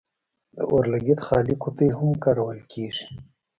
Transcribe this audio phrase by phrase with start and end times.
[0.55, 3.05] د اور لګیت خالي قطۍ هم کارول کیږي.